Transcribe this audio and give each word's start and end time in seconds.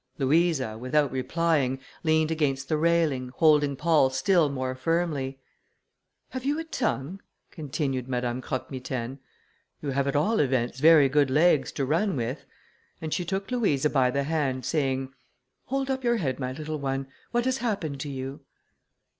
Louisa, 0.17 0.79
without 0.79 1.11
replying, 1.11 1.79
leaned 2.03 2.31
against 2.31 2.67
the 2.67 2.75
railing, 2.75 3.29
holding 3.35 3.75
Paul 3.75 4.09
still 4.09 4.49
more 4.49 4.73
firmly. 4.73 5.37
"Have 6.29 6.43
you 6.43 6.57
a 6.57 6.63
tongue?" 6.63 7.21
continued 7.51 8.07
Madame 8.07 8.41
Croque 8.41 8.71
Mitaine. 8.71 9.19
"You 9.79 9.89
have 9.91 10.07
at 10.07 10.15
all 10.15 10.39
events 10.39 10.79
very 10.79 11.07
good 11.07 11.29
legs 11.29 11.71
to 11.73 11.85
run 11.85 12.15
with," 12.15 12.45
and 12.99 13.13
she 13.13 13.23
took 13.23 13.51
Louisa 13.51 13.91
by 13.91 14.09
the 14.09 14.23
hand, 14.23 14.65
saying, 14.65 15.13
"Hold 15.65 15.91
up 15.91 16.03
your 16.03 16.17
head, 16.17 16.39
my 16.39 16.51
little 16.51 16.79
one, 16.79 17.05
what 17.29 17.45
has 17.45 17.59
happened 17.59 17.99
to 17.99 18.09
you?" 18.09 18.39